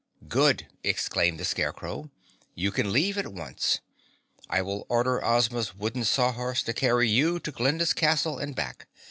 "Good!" 0.27 0.65
exclaimed 0.83 1.39
the 1.39 1.45
Scarecrow. 1.45 2.09
"You 2.55 2.71
can 2.71 2.91
leave 2.91 3.19
at 3.19 3.27
once. 3.31 3.81
I 4.49 4.63
will 4.63 4.87
order 4.89 5.23
Ozma's 5.23 5.75
wooden 5.75 6.05
Sawhorse 6.05 6.63
to 6.63 6.73
carry 6.73 7.07
you 7.07 7.39
to 7.39 7.51
Glinda's 7.51 7.93
Castle 7.93 8.39
and 8.39 8.55
back. 8.55 8.87